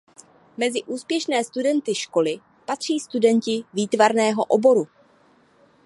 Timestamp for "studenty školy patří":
1.43-2.99